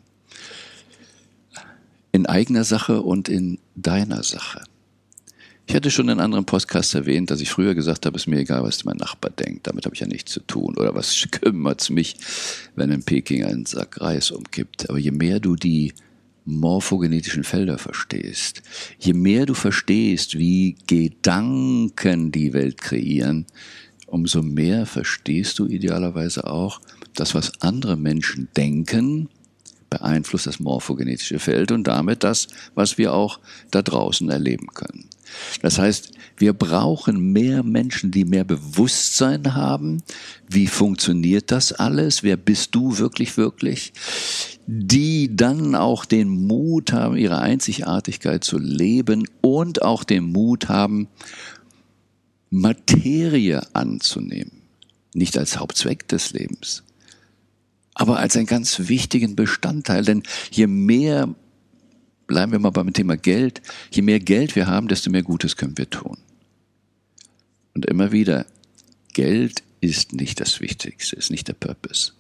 In 2.12 2.26
eigener 2.26 2.64
Sache 2.64 3.02
und 3.02 3.30
in 3.30 3.60
deiner 3.76 4.24
Sache. 4.24 4.64
Ich 5.68 5.76
hatte 5.76 5.92
schon 5.92 6.10
in 6.10 6.20
anderen 6.20 6.46
Podcasts 6.46 6.94
erwähnt, 6.94 7.30
dass 7.30 7.40
ich 7.40 7.50
früher 7.50 7.76
gesagt 7.76 8.06
habe, 8.06 8.18
es 8.18 8.24
ist 8.24 8.28
mir 8.28 8.40
egal, 8.40 8.64
was 8.64 8.84
mein 8.84 8.98
Nachbar 8.98 9.32
denkt, 9.32 9.68
damit 9.68 9.86
habe 9.86 9.96
ich 9.96 10.02
ja 10.02 10.08
nichts 10.08 10.32
zu 10.32 10.40
tun. 10.42 10.76
Oder 10.78 10.94
was 10.96 11.28
kümmert's 11.32 11.92
mich, 11.92 12.18
wenn 12.76 12.92
in 12.92 13.04
Peking 13.04 13.46
ein 13.46 13.66
Sack 13.66 14.02
Reis 14.02 14.32
umkippt. 14.32 14.90
Aber 14.90 14.98
je 14.98 15.12
mehr 15.12 15.40
du 15.40 15.56
die 15.56 15.94
morphogenetischen 16.46 17.44
Felder 17.44 17.78
verstehst, 17.78 18.64
je 19.00 19.14
mehr 19.14 19.46
du 19.46 19.54
verstehst, 19.54 20.38
wie 20.38 20.76
Gedanken 20.88 22.32
die 22.32 22.54
Welt 22.54 22.82
kreieren, 22.82 23.46
umso 24.08 24.42
mehr 24.42 24.88
verstehst 24.88 25.60
du 25.60 25.68
idealerweise 25.68 26.48
auch, 26.48 26.82
das, 27.16 27.36
was 27.36 27.62
andere 27.62 27.96
Menschen 27.96 28.50
denken, 28.56 29.30
beeinflusst 29.90 30.48
das 30.48 30.60
morphogenetische 30.60 31.40
Feld 31.40 31.72
und 31.72 31.86
damit 31.86 32.24
das, 32.24 32.48
was 32.74 32.98
wir 32.98 33.14
auch 33.14 33.40
da 33.70 33.82
draußen 33.82 34.30
erleben 34.30 34.68
können. 34.74 35.06
Das 35.62 35.78
heißt, 35.78 36.12
wir 36.38 36.54
brauchen 36.54 37.32
mehr 37.32 37.64
Menschen, 37.64 38.12
die 38.12 38.26
mehr 38.26 38.44
Bewusstsein 38.44 39.54
haben. 39.56 40.02
Wie 40.50 40.68
funktioniert 40.68 41.52
das 41.52 41.74
alles? 41.74 42.24
Wer 42.24 42.38
bist 42.38 42.76
du 42.76 42.98
wirklich, 42.98 43.38
wirklich? 43.38 43.94
Die 44.66 45.36
dann 45.36 45.76
auch 45.76 46.06
den 46.06 46.30
Mut 46.30 46.92
haben, 46.92 47.16
ihre 47.18 47.40
Einzigartigkeit 47.40 48.44
zu 48.44 48.58
leben 48.58 49.28
und 49.42 49.82
auch 49.82 50.04
den 50.04 50.32
Mut 50.32 50.70
haben, 50.70 51.08
Materie 52.50 53.62
anzunehmen. 53.74 54.52
Nicht 55.14 55.38
als 55.38 55.60
Hauptzweck 55.60 56.08
des 56.08 56.32
Lebens, 56.34 56.84
aber 57.94 58.20
als 58.20 58.36
einen 58.36 58.46
ganz 58.46 58.88
wichtigen 58.88 59.36
Bestandteil. 59.36 60.04
Denn 60.04 60.24
je 60.52 60.68
mehr, 60.68 61.34
bleiben 62.28 62.52
wir 62.52 62.60
mal 62.60 62.72
beim 62.72 62.94
Thema 62.94 63.18
Geld, 63.18 63.62
je 63.92 64.02
mehr 64.02 64.20
Geld 64.20 64.56
wir 64.56 64.68
haben, 64.68 64.88
desto 64.88 65.10
mehr 65.10 65.24
Gutes 65.24 65.58
können 65.58 65.78
wir 65.78 65.90
tun. 65.90 66.18
Und 67.74 67.86
immer 67.86 68.12
wieder, 68.12 68.46
Geld 69.14 69.64
ist 69.82 70.14
nicht 70.14 70.40
das 70.40 70.60
Wichtigste, 70.62 71.16
ist 71.16 71.32
nicht 71.32 71.48
der 71.48 71.54
Purpose. 71.54 72.14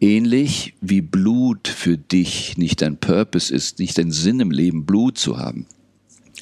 Ähnlich 0.00 0.74
wie 0.80 1.00
Blut 1.00 1.68
für 1.68 1.96
dich 1.96 2.58
nicht 2.58 2.82
dein 2.82 2.98
Purpose 2.98 3.54
ist, 3.54 3.78
nicht 3.78 3.96
dein 3.96 4.12
Sinn 4.12 4.40
im 4.40 4.50
Leben, 4.50 4.84
Blut 4.84 5.16
zu 5.18 5.38
haben, 5.38 5.66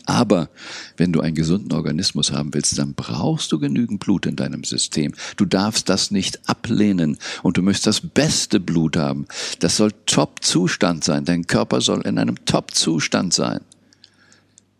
aber 0.06 0.50
wenn 0.96 1.12
du 1.12 1.20
einen 1.20 1.34
gesunden 1.34 1.72
Organismus 1.72 2.32
haben 2.32 2.52
willst, 2.52 2.78
dann 2.78 2.94
brauchst 2.94 3.50
du 3.52 3.58
genügend 3.58 4.00
Blut 4.00 4.26
in 4.26 4.36
deinem 4.36 4.64
System. 4.64 5.14
Du 5.36 5.44
darfst 5.44 5.88
das 5.88 6.10
nicht 6.10 6.48
ablehnen 6.48 7.18
und 7.42 7.56
du 7.56 7.62
möchtest 7.62 7.86
das 7.86 8.00
beste 8.00 8.60
Blut 8.60 8.96
haben. 8.96 9.26
Das 9.60 9.76
soll 9.76 9.92
Top-Zustand 10.06 11.04
sein. 11.04 11.24
Dein 11.24 11.46
Körper 11.46 11.80
soll 11.80 12.02
in 12.02 12.18
einem 12.18 12.44
Top-Zustand 12.44 13.32
sein. 13.32 13.60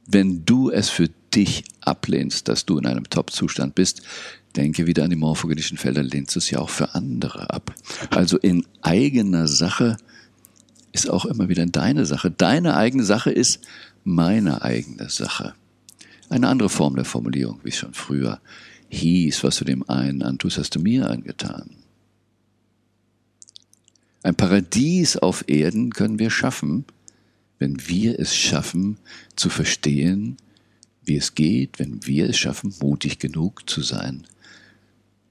Wenn 0.07 0.45
du 0.45 0.71
es 0.71 0.91
für 0.91 1.09
dich 1.35 1.65
ablehnst, 1.81 2.49
dass 2.49 2.67
du 2.67 2.79
in 2.79 2.87
einem 2.87 3.09
Top-Zustand 3.09 3.75
bist, 3.75 4.03
denke 4.57 4.87
wieder 4.87 5.05
an 5.05 5.11
die 5.11 5.17
morphogenischen 5.17 5.79
Felder, 5.79 6.03
lehnst 6.03 6.35
du 6.35 6.39
es 6.39 6.51
ja 6.51 6.59
auch 6.59 6.71
für 6.71 6.95
andere 6.95 7.51
ab. 7.51 7.75
Also 8.11 8.39
in 8.39 8.67
eigener 8.83 9.49
Sache 9.49 9.97
ist 10.93 11.11
auch 11.11 11.25
immer 11.25 11.49
wieder 11.49 11.67
deine 11.67 12.07
Sache. 12.07 12.31
Deine 12.31 12.77
eigene 12.77 13.03
Sache 13.03 13.33
ist, 13.33 13.61
meine 14.05 14.63
eigene 14.63 15.09
Sache. 15.11 15.55
Eine 16.29 16.49
andere 16.49 16.69
Form 16.69 16.97
der 16.97 17.05
Formulierung, 17.05 17.61
wie 17.65 17.71
es 17.71 17.77
schon 17.77 17.95
früher 17.95 18.41
hieß, 18.89 19.45
was 19.45 19.57
du 19.57 19.65
dem 19.65 19.89
einen 19.89 20.23
antust, 20.23 20.59
hast 20.59 20.75
du 20.75 20.81
mir 20.81 21.09
angetan. 21.11 21.71
Ein 24.23 24.35
Paradies 24.35 25.17
auf 25.17 25.49
Erden 25.49 25.91
können 25.93 26.19
wir 26.19 26.31
schaffen, 26.31 26.85
wenn 27.59 27.87
wir 27.89 28.19
es 28.19 28.35
schaffen 28.35 28.99
zu 29.37 29.51
verstehen, 29.51 30.37
wie 31.05 31.17
es 31.17 31.35
geht, 31.35 31.79
wenn 31.79 32.07
wir 32.07 32.31
es 32.31 32.39
schaffen, 32.39 32.75
mutig 32.81 33.19
genug 33.19 33.69
zu 33.69 33.83
sein, 33.83 34.27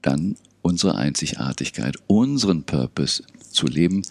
dann 0.02 0.36
unsere 0.62 0.94
Einzigartigkeit, 0.94 1.96
unseren 2.06 2.64
Purpose 2.64 3.24
zu 3.50 3.66
leben, 3.66 4.02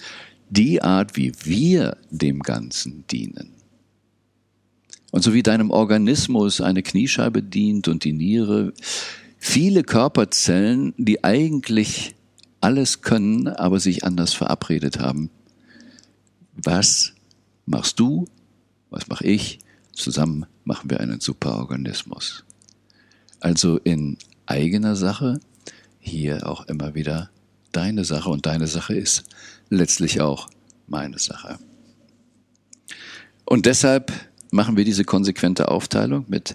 die 0.50 0.82
Art, 0.82 1.16
wie 1.16 1.32
wir 1.44 1.98
dem 2.12 2.42
Ganzen 2.42 3.06
dienen. 3.08 3.63
Und 5.14 5.22
so 5.22 5.36
wie 5.36 5.44
deinem 5.44 5.70
Organismus 5.70 6.60
eine 6.60 6.82
Kniescheibe 6.82 7.44
dient 7.44 7.88
und 7.88 8.04
die 8.04 8.14
Niere, 8.14 8.74
viele 9.38 9.84
Körperzellen, 9.84 10.96
die 10.98 11.24
eigentlich 11.24 12.16
alles 12.62 13.02
können, 13.02 13.48
aber 13.48 13.80
sich 13.80 14.04
anders 14.04 14.34
verabredet 14.34 14.98
haben. 14.98 15.30
Was 16.56 17.14
machst 17.68 18.00
du? 18.00 18.26
Was 18.90 19.08
mache 19.08 19.28
ich? 19.28 19.60
Zusammen 19.92 20.48
machen 20.64 20.90
wir 20.90 21.00
einen 21.00 21.20
Superorganismus. 21.20 22.44
Also 23.40 23.78
in 23.78 24.18
eigener 24.48 24.96
Sache, 24.96 25.40
hier 26.00 26.50
auch 26.50 26.66
immer 26.66 26.96
wieder 26.96 27.30
deine 27.72 28.04
Sache 28.04 28.32
und 28.32 28.48
deine 28.48 28.66
Sache 28.66 28.96
ist 28.96 29.26
letztlich 29.70 30.22
auch 30.22 30.50
meine 30.88 31.20
Sache. 31.20 31.60
Und 33.46 33.68
deshalb 33.68 34.12
machen 34.54 34.78
wir 34.78 34.86
diese 34.86 35.04
konsequente 35.04 35.70
Aufteilung 35.70 36.26
mit 36.28 36.54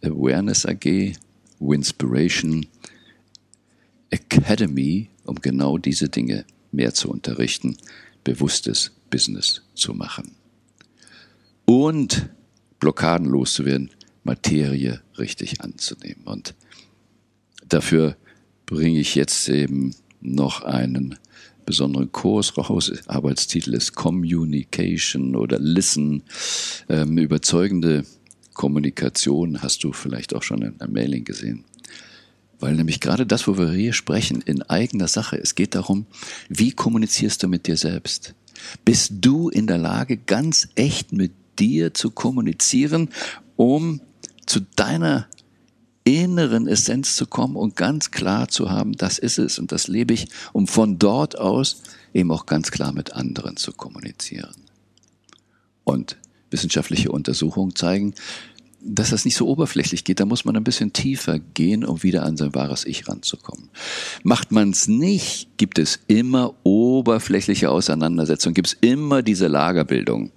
Awareness 0.00 0.64
AG, 0.64 1.16
Winspiration, 1.58 2.66
Academy, 4.10 5.08
um 5.24 5.34
genau 5.36 5.76
diese 5.76 6.08
Dinge 6.08 6.44
mehr 6.70 6.94
zu 6.94 7.10
unterrichten, 7.10 7.76
bewusstes 8.22 8.92
Business 9.10 9.62
zu 9.74 9.92
machen. 9.92 10.36
Und 11.64 12.28
Blockaden 12.78 13.26
loszuwerden, 13.26 13.90
Materie 14.22 15.00
richtig 15.18 15.60
anzunehmen. 15.60 16.22
Und 16.24 16.54
dafür 17.68 18.16
bringe 18.66 19.00
ich 19.00 19.16
jetzt 19.16 19.48
eben 19.48 19.96
noch 20.20 20.62
einen 20.62 21.18
besonderen 21.64 22.12
Kurs 22.12 22.56
raus. 22.56 22.92
Arbeitstitel 23.06 23.74
ist 23.74 23.94
Communication 23.94 25.36
oder 25.36 25.58
Listen. 25.58 26.22
Ähm, 26.88 27.18
überzeugende 27.18 28.04
Kommunikation 28.54 29.62
hast 29.62 29.84
du 29.84 29.92
vielleicht 29.92 30.34
auch 30.34 30.42
schon 30.42 30.62
in 30.62 30.80
einem 30.80 30.92
Mailing 30.92 31.24
gesehen. 31.24 31.64
Weil 32.60 32.76
nämlich 32.76 33.00
gerade 33.00 33.26
das, 33.26 33.48
wo 33.48 33.58
wir 33.58 33.72
hier 33.72 33.92
sprechen, 33.92 34.40
in 34.40 34.62
eigener 34.62 35.08
Sache, 35.08 35.36
es 35.36 35.54
geht 35.54 35.74
darum, 35.74 36.06
wie 36.48 36.70
kommunizierst 36.70 37.42
du 37.42 37.48
mit 37.48 37.66
dir 37.66 37.76
selbst? 37.76 38.34
Bist 38.84 39.14
du 39.20 39.48
in 39.48 39.66
der 39.66 39.78
Lage, 39.78 40.16
ganz 40.16 40.68
echt 40.76 41.12
mit 41.12 41.32
dir 41.58 41.92
zu 41.92 42.10
kommunizieren, 42.10 43.08
um 43.56 44.00
zu 44.46 44.60
deiner 44.76 45.26
inneren 46.04 46.66
Essenz 46.66 47.16
zu 47.16 47.26
kommen 47.26 47.56
und 47.56 47.76
ganz 47.76 48.10
klar 48.10 48.48
zu 48.48 48.70
haben, 48.70 48.92
das 48.92 49.18
ist 49.18 49.38
es 49.38 49.58
und 49.58 49.72
das 49.72 49.88
lebe 49.88 50.12
ich, 50.14 50.28
um 50.52 50.66
von 50.66 50.98
dort 50.98 51.38
aus 51.38 51.82
eben 52.12 52.30
auch 52.32 52.46
ganz 52.46 52.70
klar 52.70 52.92
mit 52.92 53.12
anderen 53.14 53.56
zu 53.56 53.72
kommunizieren. 53.72 54.54
Und 55.84 56.16
wissenschaftliche 56.50 57.10
Untersuchungen 57.10 57.74
zeigen, 57.74 58.14
dass 58.84 59.10
das 59.10 59.24
nicht 59.24 59.36
so 59.36 59.46
oberflächlich 59.46 60.04
geht. 60.04 60.20
Da 60.20 60.24
muss 60.24 60.44
man 60.44 60.56
ein 60.56 60.64
bisschen 60.64 60.92
tiefer 60.92 61.38
gehen, 61.38 61.84
um 61.84 62.02
wieder 62.02 62.24
an 62.24 62.36
sein 62.36 62.54
wahres 62.54 62.84
Ich 62.84 63.08
ranzukommen. 63.08 63.70
Macht 64.24 64.50
man 64.50 64.70
es 64.70 64.88
nicht, 64.88 65.56
gibt 65.56 65.78
es 65.78 66.00
immer 66.08 66.54
oberflächliche 66.64 67.70
Auseinandersetzungen, 67.70 68.54
gibt 68.54 68.68
es 68.68 68.76
immer 68.80 69.22
diese 69.22 69.46
Lagerbildung. 69.46 70.32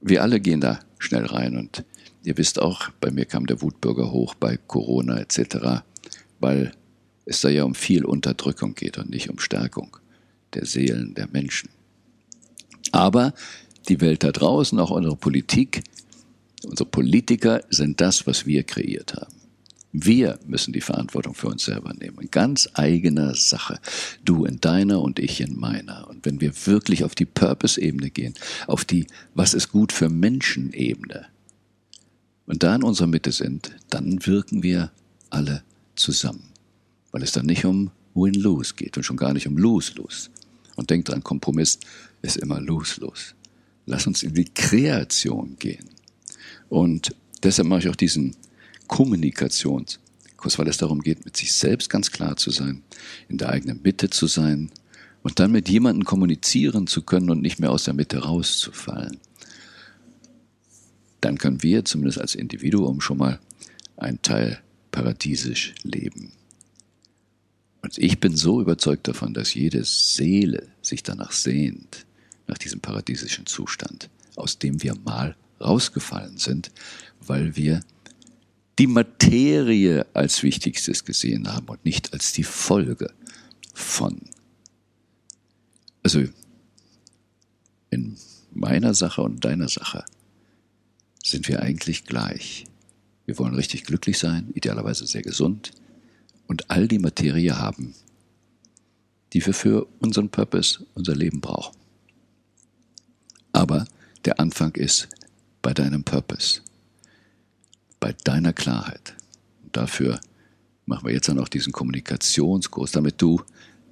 Wir 0.00 0.22
alle 0.22 0.40
gehen 0.40 0.60
da 0.60 0.80
schnell 0.98 1.26
rein 1.26 1.56
und 1.56 1.84
ihr 2.22 2.36
wisst 2.36 2.60
auch, 2.60 2.90
bei 3.00 3.10
mir 3.10 3.24
kam 3.24 3.46
der 3.46 3.62
Wutbürger 3.62 4.10
hoch 4.12 4.34
bei 4.34 4.56
Corona 4.56 5.18
etc., 5.18 5.82
weil 6.38 6.72
es 7.24 7.40
da 7.40 7.48
ja 7.48 7.64
um 7.64 7.74
viel 7.74 8.04
Unterdrückung 8.04 8.74
geht 8.74 8.98
und 8.98 9.10
nicht 9.10 9.30
um 9.30 9.38
Stärkung 9.38 9.96
der 10.54 10.66
Seelen 10.66 11.14
der 11.14 11.28
Menschen. 11.28 11.70
Aber 12.92 13.34
die 13.88 14.00
Welt 14.00 14.24
da 14.24 14.32
draußen, 14.32 14.78
auch 14.80 14.90
unsere 14.90 15.16
Politik, 15.16 15.82
unsere 16.64 16.88
Politiker 16.88 17.62
sind 17.70 18.00
das, 18.00 18.26
was 18.26 18.46
wir 18.46 18.64
kreiert 18.64 19.14
haben. 19.14 19.34
Wir 19.92 20.38
müssen 20.46 20.72
die 20.72 20.80
Verantwortung 20.80 21.34
für 21.34 21.48
uns 21.48 21.64
selber 21.64 21.92
nehmen. 21.94 22.28
Ganz 22.30 22.68
eigener 22.74 23.34
Sache. 23.34 23.80
Du 24.24 24.44
in 24.44 24.60
deiner 24.60 25.00
und 25.00 25.18
ich 25.18 25.40
in 25.40 25.58
meiner. 25.58 26.08
Und 26.08 26.24
wenn 26.24 26.40
wir 26.40 26.52
wirklich 26.66 27.02
auf 27.02 27.16
die 27.16 27.26
Purpose-Ebene 27.26 28.10
gehen, 28.10 28.34
auf 28.68 28.84
die 28.84 29.08
Was 29.34 29.52
ist 29.52 29.72
gut 29.72 29.92
für 29.92 30.08
Menschen-Ebene 30.08 31.26
und 32.50 32.64
da 32.64 32.74
in 32.74 32.82
unserer 32.82 33.06
Mitte 33.06 33.30
sind, 33.30 33.76
dann 33.90 34.26
wirken 34.26 34.64
wir 34.64 34.90
alle 35.30 35.62
zusammen. 35.94 36.50
Weil 37.12 37.22
es 37.22 37.30
dann 37.30 37.46
nicht 37.46 37.64
um 37.64 37.92
Win-Lose 38.14 38.74
geht 38.74 38.96
und 38.96 39.04
schon 39.04 39.16
gar 39.16 39.32
nicht 39.32 39.46
um 39.46 39.56
Lose-Lose. 39.56 40.30
Und 40.74 40.90
denkt 40.90 41.08
dran, 41.08 41.22
Kompromiss 41.22 41.78
ist 42.22 42.38
immer 42.38 42.60
Lose-Lose. 42.60 43.34
Lass 43.86 44.08
uns 44.08 44.24
in 44.24 44.34
die 44.34 44.46
Kreation 44.46 45.54
gehen. 45.60 45.90
Und 46.68 47.14
deshalb 47.44 47.68
mache 47.68 47.80
ich 47.82 47.88
auch 47.88 47.94
diesen 47.94 48.34
Kommunikationskurs, 48.88 50.58
weil 50.58 50.66
es 50.66 50.76
darum 50.76 51.02
geht, 51.02 51.24
mit 51.24 51.36
sich 51.36 51.52
selbst 51.52 51.88
ganz 51.88 52.10
klar 52.10 52.36
zu 52.36 52.50
sein, 52.50 52.82
in 53.28 53.38
der 53.38 53.50
eigenen 53.50 53.80
Mitte 53.80 54.10
zu 54.10 54.26
sein 54.26 54.72
und 55.22 55.38
dann 55.38 55.52
mit 55.52 55.68
jemandem 55.68 56.04
kommunizieren 56.04 56.88
zu 56.88 57.02
können 57.02 57.30
und 57.30 57.42
nicht 57.42 57.60
mehr 57.60 57.70
aus 57.70 57.84
der 57.84 57.94
Mitte 57.94 58.18
rauszufallen. 58.18 59.18
Dann 61.20 61.38
können 61.38 61.62
wir 61.62 61.84
zumindest 61.84 62.20
als 62.20 62.34
Individuum 62.34 63.00
schon 63.00 63.18
mal 63.18 63.40
ein 63.96 64.20
Teil 64.22 64.60
paradiesisch 64.90 65.74
leben. 65.82 66.32
Und 67.82 67.96
ich 67.98 68.20
bin 68.20 68.36
so 68.36 68.60
überzeugt 68.60 69.08
davon, 69.08 69.34
dass 69.34 69.54
jede 69.54 69.84
Seele 69.84 70.68
sich 70.82 71.02
danach 71.02 71.32
sehnt, 71.32 72.06
nach 72.46 72.58
diesem 72.58 72.80
paradiesischen 72.80 73.46
Zustand, 73.46 74.10
aus 74.36 74.58
dem 74.58 74.82
wir 74.82 74.94
mal 74.96 75.36
rausgefallen 75.60 76.38
sind, 76.38 76.70
weil 77.20 77.56
wir 77.56 77.80
die 78.78 78.86
Materie 78.86 80.06
als 80.14 80.42
Wichtigstes 80.42 81.04
gesehen 81.04 81.52
haben 81.52 81.68
und 81.68 81.84
nicht 81.84 82.12
als 82.12 82.32
die 82.32 82.44
Folge 82.44 83.12
von. 83.74 84.20
Also 86.02 86.24
in 87.90 88.16
meiner 88.52 88.94
Sache 88.94 89.22
und 89.22 89.44
deiner 89.44 89.68
Sache 89.68 90.04
sind 91.22 91.48
wir 91.48 91.62
eigentlich 91.62 92.04
gleich. 92.04 92.66
Wir 93.26 93.38
wollen 93.38 93.54
richtig 93.54 93.84
glücklich 93.84 94.18
sein, 94.18 94.50
idealerweise 94.54 95.06
sehr 95.06 95.22
gesund 95.22 95.72
und 96.46 96.70
all 96.70 96.88
die 96.88 96.98
Materie 96.98 97.58
haben, 97.58 97.94
die 99.32 99.44
wir 99.44 99.54
für 99.54 99.86
unseren 100.00 100.30
Purpose, 100.30 100.84
unser 100.94 101.14
Leben 101.14 101.40
brauchen. 101.40 101.76
Aber 103.52 103.86
der 104.24 104.40
Anfang 104.40 104.74
ist 104.74 105.08
bei 105.62 105.72
deinem 105.72 106.02
Purpose, 106.04 106.62
bei 108.00 108.14
deiner 108.24 108.52
Klarheit. 108.52 109.14
Und 109.62 109.76
dafür 109.76 110.20
machen 110.86 111.06
wir 111.06 111.14
jetzt 111.14 111.28
dann 111.28 111.38
auch 111.38 111.48
diesen 111.48 111.72
Kommunikationskurs, 111.72 112.90
damit 112.90 113.22
du 113.22 113.40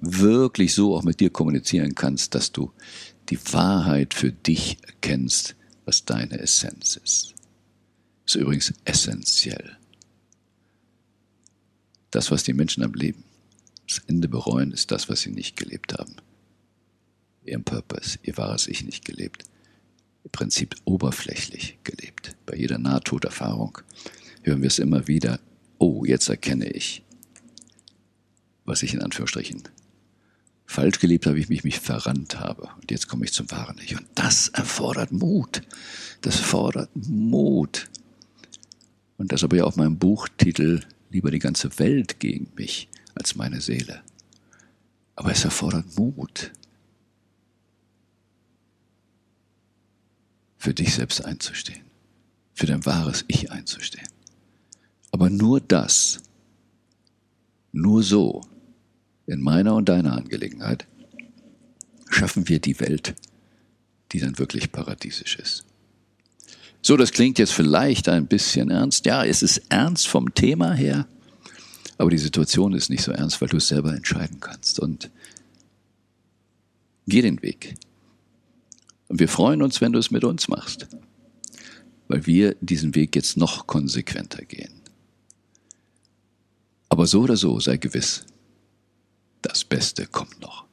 wirklich 0.01 0.73
so 0.73 0.95
auch 0.95 1.03
mit 1.03 1.19
dir 1.19 1.29
kommunizieren 1.29 1.95
kannst, 1.95 2.35
dass 2.35 2.51
du 2.51 2.71
die 3.29 3.39
Wahrheit 3.53 4.13
für 4.13 4.31
dich 4.31 4.77
erkennst, 4.85 5.55
was 5.89 6.05
deine 6.05 6.37
Essenz 6.37 6.97
ist. 6.97 7.33
Ist 8.27 8.35
übrigens 8.35 8.71
essentiell. 8.85 9.75
Das, 12.11 12.29
was 12.29 12.43
die 12.43 12.53
Menschen 12.53 12.83
am 12.83 12.93
Leben 12.93 13.23
das 13.87 13.97
Ende 14.05 14.27
bereuen, 14.27 14.71
ist 14.71 14.91
das, 14.91 15.09
was 15.09 15.21
sie 15.21 15.31
nicht 15.31 15.57
gelebt 15.57 15.93
haben. 15.97 16.15
Ihren 17.43 17.63
Purpose, 17.63 18.19
ihr 18.21 18.37
wahres 18.37 18.67
Ich 18.67 18.83
nicht 18.83 19.03
gelebt 19.03 19.45
im 20.23 20.29
Prinzip 20.29 20.75
oberflächlich 20.85 21.79
gelebt. 21.83 22.35
Bei 22.45 22.55
jeder 22.55 22.77
Nahtoderfahrung 22.77 23.79
hören 24.43 24.61
wir 24.61 24.67
es 24.67 24.77
immer 24.77 25.07
wieder, 25.07 25.39
oh, 25.79 26.05
jetzt 26.05 26.29
erkenne 26.29 26.69
ich, 26.69 27.01
was 28.63 28.83
ich 28.83 28.93
in 28.93 29.01
Anführungsstrichen 29.01 29.63
falsch 30.79 30.99
gelebt 30.99 31.25
habe, 31.25 31.37
ich 31.37 31.49
mich, 31.49 31.65
mich 31.65 31.79
verrannt 31.79 32.39
habe. 32.39 32.69
Und 32.81 32.89
jetzt 32.89 33.09
komme 33.09 33.25
ich 33.25 33.33
zum 33.33 33.51
wahren 33.51 33.77
Ich. 33.83 33.97
Und 33.97 34.07
das 34.15 34.47
erfordert 34.47 35.11
Mut. 35.11 35.61
Das 36.21 36.37
fordert 36.37 36.89
Mut. 36.95 37.89
Und 39.17 39.33
das 39.33 39.43
aber 39.43 39.57
ja 39.57 39.65
auch 39.65 39.75
mein 39.75 39.97
Buchtitel 39.97 40.81
Lieber 41.11 41.31
die 41.31 41.39
ganze 41.39 41.79
Welt 41.79 42.19
gegen 42.19 42.51
mich 42.55 42.87
als 43.15 43.35
meine 43.35 43.59
Seele. 43.59 44.01
Aber 45.15 45.31
es 45.31 45.43
erfordert 45.43 45.97
Mut. 45.97 46.51
für 50.61 50.73
dich 50.73 50.93
selbst 50.93 51.23
einzustehen, 51.23 51.85
für 52.53 52.65
dein 52.65 52.85
wahres 52.85 53.23
Ich 53.29 53.49
einzustehen. 53.49 54.07
Aber 55.09 55.29
nur 55.29 55.61
das, 55.61 56.19
nur 57.71 58.03
so, 58.03 58.41
in 59.29 59.41
meiner 59.41 59.75
und 59.75 59.87
deiner 59.87 60.13
Angelegenheit, 60.13 60.87
schaffen 62.09 62.49
wir 62.49 62.59
die 62.59 62.79
Welt, 62.79 63.13
die 64.11 64.19
dann 64.19 64.39
wirklich 64.39 64.71
paradiesisch 64.71 65.37
ist. 65.37 65.65
So, 66.81 66.97
das 66.97 67.11
klingt 67.11 67.37
jetzt 67.37 67.53
vielleicht 67.53 68.09
ein 68.09 68.25
bisschen 68.25 68.71
ernst. 68.71 69.05
Ja, 69.05 69.23
es 69.23 69.43
ist 69.43 69.61
ernst 69.69 70.07
vom 70.07 70.33
Thema 70.33 70.73
her, 70.73 71.07
aber 71.97 72.09
die 72.09 72.17
Situation 72.17 72.73
ist 72.73 72.89
nicht 72.89 73.03
so 73.03 73.11
ernst, 73.11 73.39
weil 73.41 73.49
du 73.49 73.57
es 73.57 73.67
selber 73.67 73.93
entscheiden 73.93 74.39
kannst. 74.39 74.79
Und 74.79 75.11
geh 77.05 77.21
den 77.21 77.41
Weg. 77.43 77.75
Und 79.09 79.19
wir 79.19 79.27
freuen 79.27 79.61
uns, 79.61 79.81
wenn 79.81 79.91
du 79.91 79.99
es 79.99 80.09
mit 80.09 80.23
uns 80.23 80.47
machst, 80.47 80.87
weil 82.07 82.25
wir 82.25 82.55
diesen 82.61 82.95
Weg 82.95 83.15
jetzt 83.15 83.37
noch 83.37 83.67
konsequenter 83.67 84.43
gehen. 84.45 84.73
Aber 86.87 87.05
so 87.05 87.21
oder 87.21 87.35
so 87.35 87.59
sei 87.59 87.77
gewiss, 87.77 88.25
das 89.41 89.63
Beste 89.63 90.05
kommt 90.05 90.39
noch. 90.39 90.68